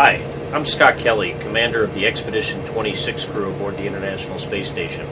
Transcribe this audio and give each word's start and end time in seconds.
Hi, 0.00 0.16
I'm 0.54 0.64
Scott 0.64 0.96
Kelly, 0.96 1.34
commander 1.40 1.84
of 1.84 1.92
the 1.92 2.06
Expedition 2.06 2.64
26 2.64 3.26
crew 3.26 3.50
aboard 3.50 3.76
the 3.76 3.86
International 3.86 4.38
Space 4.38 4.66
Station. 4.66 5.04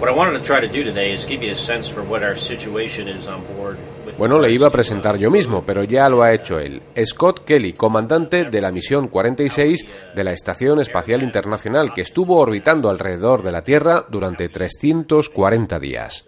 What 0.00 0.10
I 0.10 0.16
wanted 0.16 0.36
to 0.36 0.44
try 0.44 0.60
to 0.60 0.66
do 0.66 0.82
today 0.82 1.12
is 1.12 1.24
give 1.24 1.44
you 1.44 1.52
a 1.52 1.54
sense 1.54 1.86
for 1.86 2.02
what 2.02 2.24
our 2.24 2.34
situation 2.34 3.06
is 3.06 3.28
on 3.28 3.44
board. 3.54 3.78
Bueno, 4.18 4.40
le 4.40 4.50
iba 4.50 4.66
a 4.66 4.70
presentar 4.70 5.16
yo 5.16 5.30
mismo, 5.30 5.64
pero 5.64 5.84
ya 5.84 6.08
lo 6.08 6.24
ha 6.24 6.34
hecho 6.34 6.58
él. 6.58 6.82
Scott 7.04 7.44
Kelly, 7.44 7.72
comandante 7.72 8.46
de 8.50 8.60
la 8.60 8.72
misión 8.72 9.06
46 9.06 9.86
de 10.12 10.24
la 10.24 10.32
Estación 10.32 10.80
Espacial 10.80 11.22
Internacional, 11.22 11.94
que 11.94 12.00
estuvo 12.00 12.36
orbitando 12.36 12.90
alrededor 12.90 13.44
de 13.44 13.52
la 13.52 13.62
Tierra 13.62 14.04
durante 14.10 14.48
340 14.48 15.78
días. 15.78 16.26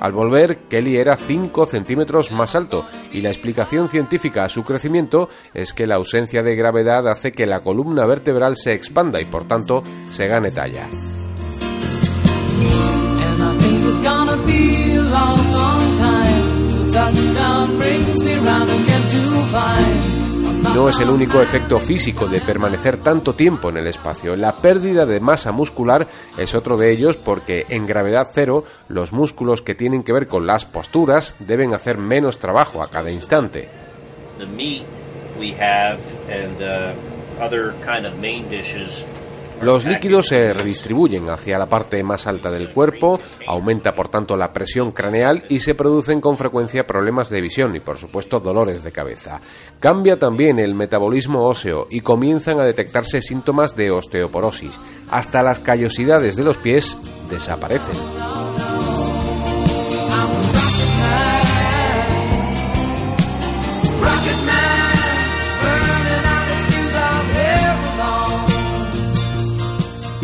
Al 0.00 0.12
volver, 0.12 0.68
Kelly 0.68 0.96
era 0.96 1.16
5 1.16 1.66
centímetros 1.66 2.30
más 2.30 2.54
alto 2.54 2.84
y 3.12 3.20
la 3.20 3.30
explicación 3.30 3.88
científica 3.88 4.44
a 4.44 4.48
su 4.48 4.62
crecimiento 4.62 5.28
es 5.54 5.72
que 5.72 5.86
la 5.86 5.96
ausencia 5.96 6.42
de 6.42 6.54
gravedad 6.54 7.08
hace 7.08 7.32
que 7.32 7.46
la 7.46 7.60
columna 7.60 8.06
vertebral 8.06 8.56
se 8.56 8.74
expanda 8.74 9.20
y 9.20 9.24
por 9.24 9.46
tanto 9.46 9.82
se 10.10 10.28
gane 10.28 10.50
talla. 10.50 10.88
No 20.78 20.88
es 20.88 21.00
el 21.00 21.10
único 21.10 21.42
efecto 21.42 21.80
físico 21.80 22.28
de 22.28 22.40
permanecer 22.40 22.98
tanto 22.98 23.32
tiempo 23.32 23.68
en 23.68 23.78
el 23.78 23.88
espacio. 23.88 24.36
La 24.36 24.52
pérdida 24.52 25.06
de 25.06 25.18
masa 25.18 25.50
muscular 25.50 26.06
es 26.38 26.54
otro 26.54 26.76
de 26.76 26.92
ellos 26.92 27.16
porque 27.16 27.66
en 27.68 27.84
gravedad 27.84 28.28
cero 28.32 28.62
los 28.86 29.12
músculos 29.12 29.60
que 29.60 29.74
tienen 29.74 30.04
que 30.04 30.12
ver 30.12 30.28
con 30.28 30.46
las 30.46 30.66
posturas 30.66 31.34
deben 31.40 31.74
hacer 31.74 31.98
menos 31.98 32.38
trabajo 32.38 32.80
a 32.80 32.90
cada 32.90 33.10
instante. 33.10 33.68
Los 39.62 39.84
líquidos 39.84 40.28
se 40.28 40.52
redistribuyen 40.52 41.28
hacia 41.28 41.58
la 41.58 41.66
parte 41.66 42.02
más 42.02 42.26
alta 42.26 42.50
del 42.50 42.72
cuerpo, 42.72 43.18
aumenta 43.46 43.92
por 43.92 44.08
tanto 44.08 44.36
la 44.36 44.52
presión 44.52 44.92
craneal 44.92 45.44
y 45.48 45.60
se 45.60 45.74
producen 45.74 46.20
con 46.20 46.36
frecuencia 46.36 46.86
problemas 46.86 47.28
de 47.28 47.40
visión 47.40 47.74
y 47.74 47.80
por 47.80 47.98
supuesto 47.98 48.38
dolores 48.38 48.82
de 48.82 48.92
cabeza. 48.92 49.40
Cambia 49.80 50.18
también 50.18 50.58
el 50.58 50.74
metabolismo 50.74 51.42
óseo 51.42 51.86
y 51.90 52.00
comienzan 52.00 52.60
a 52.60 52.64
detectarse 52.64 53.20
síntomas 53.20 53.74
de 53.74 53.90
osteoporosis. 53.90 54.78
Hasta 55.10 55.42
las 55.42 55.58
callosidades 55.58 56.36
de 56.36 56.44
los 56.44 56.56
pies 56.56 56.96
desaparecen. 57.28 57.96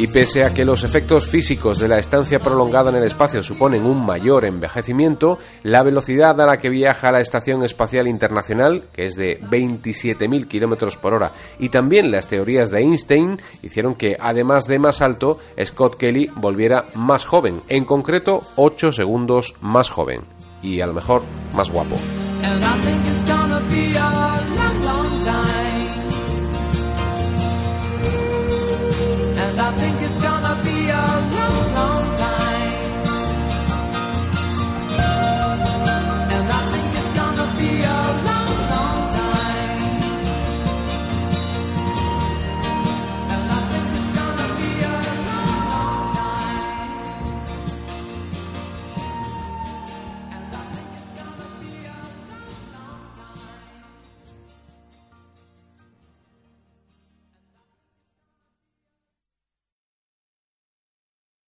Y 0.04 0.08
pese 0.08 0.44
a 0.44 0.52
que 0.52 0.66
los 0.66 0.84
efectos 0.84 1.26
físicos 1.26 1.78
de 1.78 1.88
la 1.88 1.98
estancia 1.98 2.38
prolongada 2.38 2.90
en 2.90 2.96
el 2.96 3.04
espacio 3.04 3.42
suponen 3.42 3.86
un 3.86 4.04
mayor 4.04 4.44
envejecimiento, 4.44 5.38
la 5.62 5.82
velocidad 5.82 6.38
a 6.42 6.44
la 6.44 6.58
que 6.58 6.68
viaja 6.68 7.10
la 7.10 7.20
Estación 7.20 7.64
Espacial 7.64 8.06
Internacional, 8.06 8.82
que 8.92 9.06
es 9.06 9.16
de 9.16 9.40
27.000 9.40 10.46
kilómetros 10.46 10.98
por 10.98 11.14
hora, 11.14 11.32
y 11.58 11.70
también 11.70 12.10
las 12.10 12.28
teorías 12.28 12.70
de 12.70 12.80
Einstein 12.80 13.40
hicieron 13.62 13.94
que, 13.94 14.14
además 14.20 14.66
de 14.66 14.78
más 14.78 15.00
alto, 15.00 15.38
Scott 15.64 15.96
Kelly 15.96 16.30
volviera 16.36 16.84
más 16.94 17.24
joven, 17.24 17.62
en 17.70 17.86
concreto 17.86 18.42
8 18.56 18.92
segundos 18.92 19.54
más 19.62 19.88
joven, 19.88 20.20
y 20.62 20.82
a 20.82 20.86
lo 20.86 20.92
mejor 20.92 21.22
más 21.54 21.70
guapo. 21.70 21.96